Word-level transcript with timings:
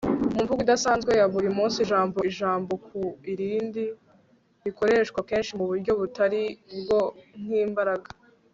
Mu 0.35 0.41
mvugo 0.43 0.61
idasanzwe 0.65 1.11
ya 1.19 1.25
buri 1.33 1.49
munsi 1.57 1.77
ijambo 1.85 2.17
ijambo 2.31 2.71
ku 2.85 2.99
rindi 3.39 3.83
rikoreshwa 4.63 5.19
kenshi 5.29 5.51
mu 5.59 5.65
buryo 5.69 5.91
butari 5.99 6.41
bwo 6.81 7.01
nkimbaraga 7.43 8.09